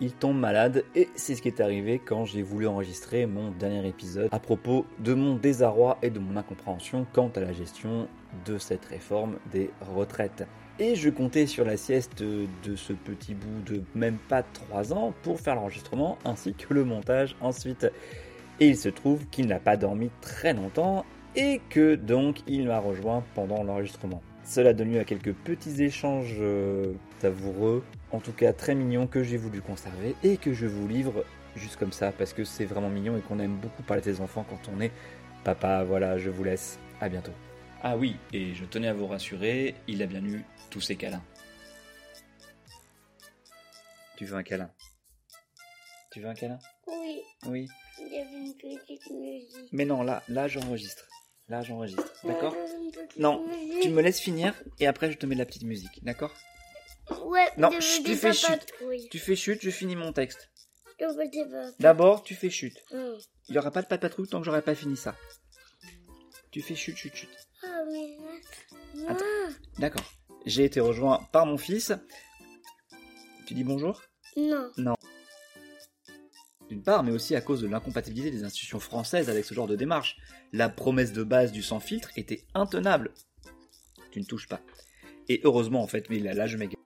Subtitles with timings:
[0.00, 3.86] il tombe malade et c'est ce qui est arrivé quand j'ai voulu enregistrer mon dernier
[3.86, 8.08] épisode à propos de mon désarroi et de mon incompréhension quant à la gestion
[8.46, 10.46] de cette réforme des retraites.
[10.78, 15.12] Et je comptais sur la sieste de ce petit bout de même pas 3 ans
[15.22, 17.86] pour faire l'enregistrement ainsi que le montage ensuite.
[18.60, 21.04] Et il se trouve qu'il n'a pas dormi très longtemps
[21.36, 24.22] et que donc il m'a rejoint pendant l'enregistrement.
[24.44, 29.22] Cela donne lieu à quelques petits échanges euh, savoureux, en tout cas très mignons, que
[29.22, 31.24] j'ai voulu conserver et que je vous livre
[31.56, 34.44] juste comme ça parce que c'est vraiment mignon et qu'on aime beaucoup parler des enfants
[34.48, 34.90] quand on est
[35.44, 35.84] papa.
[35.84, 36.78] Voilà, je vous laisse.
[37.00, 37.32] À bientôt.
[37.82, 41.22] Ah oui, et je tenais à vous rassurer, il a bien eu tous ses câlins.
[44.18, 44.70] Tu veux un câlin?
[46.12, 46.58] Tu veux un câlin?
[46.86, 47.68] Oui, Oui.
[47.98, 49.68] il y avait une petite musique.
[49.72, 51.08] Mais non, là, là j'enregistre.
[51.50, 52.12] Là j'enregistre.
[52.22, 52.54] D'accord
[53.18, 53.44] Non,
[53.82, 56.02] tu me laisses finir et après je te mets la petite musique.
[56.04, 56.32] D'accord
[57.24, 59.08] Ouais, Non, chut, des tu fais patrouilles.
[59.10, 60.48] Tu fais chute, je finis mon texte.
[61.80, 62.80] D'abord, tu fais chute.
[62.92, 65.16] Il n'y aura pas de patrouille tant que j'aurai pas fini ça.
[66.52, 67.36] Tu fais chute, chute, chute.
[67.64, 68.16] Ah, mais...
[69.08, 69.24] Attends.
[69.78, 70.12] D'accord.
[70.46, 71.92] J'ai été rejoint par mon fils.
[73.46, 74.02] Tu dis bonjour?
[74.36, 74.94] Non.
[76.70, 79.74] D'une part, mais aussi à cause de l'incompatibilité des institutions françaises avec ce genre de
[79.74, 80.18] démarche.
[80.52, 83.10] La promesse de base du sans filtre était intenable.
[84.12, 84.60] Tu ne touches pas.
[85.28, 86.80] Et heureusement, en fait, mais là, là je m'égare.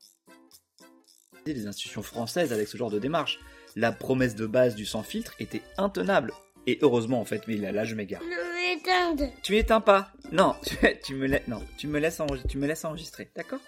[1.45, 3.41] Des institutions françaises avec ce genre de démarche.
[3.77, 6.33] La promesse de base du sans filtre était intenable.
[6.67, 8.23] Et heureusement, en fait, mais là, là je m'égare.
[9.43, 10.13] Tu éteins pas.
[10.33, 13.61] Non, tu, tu me laisses, non, tu me laisses, enregistrer, tu me laisses enregistrer, d'accord?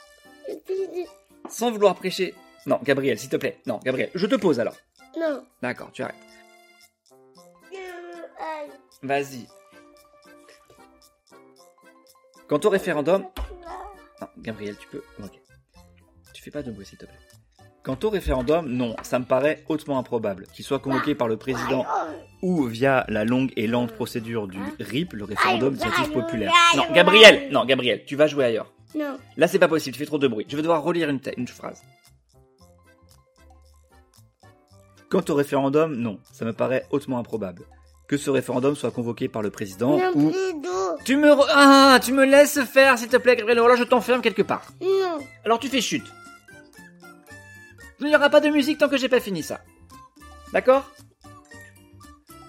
[1.51, 2.35] Sans vouloir prêcher.
[2.65, 3.59] Non, Gabriel, s'il te plaît.
[3.67, 4.77] Non, Gabriel, je te pose alors.
[5.19, 5.45] Non.
[5.63, 6.15] D'accord, tu arrêtes.
[9.03, 9.47] Vas-y.
[12.49, 13.23] Quant au référendum,
[14.21, 15.03] non, Gabriel, tu peux.
[15.23, 15.33] Ok.
[16.33, 17.19] Tu fais pas de bruit, s'il te plaît.
[17.83, 21.87] Quant au référendum, non, ça me paraît hautement improbable qu'il soit convoqué par le président
[22.43, 26.53] ou via la longue et lente procédure du RIP, le référendum d'initiative populaire.
[26.77, 28.73] Non, Gabriel, non, Gabriel, tu vas jouer ailleurs.
[28.95, 29.19] Non.
[29.37, 30.47] Là, c'est pas possible, tu fais trop de bruit.
[30.49, 31.83] Je vais devoir relire une phrase.
[35.11, 37.63] Quant au référendum, non, ça me paraît hautement improbable.
[38.09, 40.33] Que ce référendum soit convoqué par le président Non, ou...
[41.05, 41.29] Tu me...
[41.29, 44.63] re- Ah, tu me laisses faire, s'il te plaît, Gabriel, alors je t'enferme quelque part.
[44.81, 45.19] Non.
[45.45, 46.07] Alors tu fais chute.
[48.01, 49.61] Il n'y aura pas de musique tant que j'ai pas fini ça.
[50.53, 50.91] D'accord?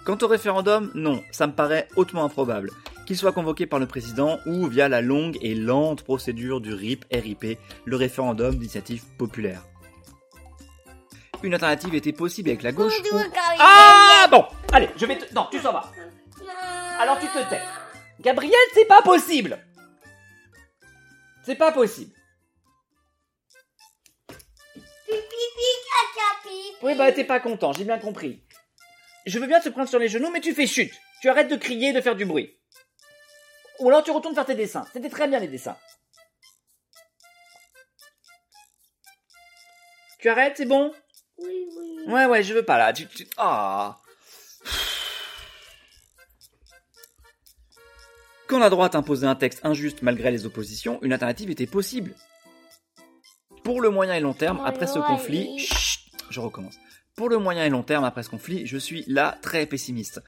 [0.06, 2.72] Quant au référendum, non, ça me paraît hautement improbable.
[3.06, 7.06] Qu'il soit convoqué par le président ou via la longue et lente procédure du RIP,
[7.12, 9.64] RIP, le référendum d'initiative populaire.
[11.44, 13.18] Une alternative était possible avec la gauche ou...
[13.60, 15.34] Ah bon Allez, je vais te...
[15.34, 15.92] Non, tu s'en vas.
[17.00, 17.62] Alors tu te tais.
[18.20, 19.60] Gabriel, c'est pas possible
[21.44, 22.14] C'est pas possible.
[26.82, 28.44] Oui, bah t'es pas content, j'ai bien compris.
[29.26, 30.94] Je veux bien te prendre sur les genoux, mais tu fais chute.
[31.22, 32.58] Tu arrêtes de crier et de faire du bruit.
[33.80, 34.86] Ou alors tu retournes faire tes dessins.
[34.94, 35.78] C'était très bien les dessins.
[40.20, 40.94] Tu arrêtes, c'est bon?
[41.40, 42.12] Oui, oui.
[42.14, 42.94] Ouais, ouais, je veux pas là.
[42.94, 43.28] Tu, tu...
[43.38, 43.98] Ah.
[48.48, 52.16] Quand la droite imposait un texte injuste malgré les oppositions, une alternative était possible.
[53.64, 55.60] Pour le moyen et long terme, après ce conflit.
[55.60, 56.00] Chut,
[56.30, 56.78] je recommence.
[57.16, 60.22] Pour le moyen et long terme après ce conflit, je suis là très pessimiste.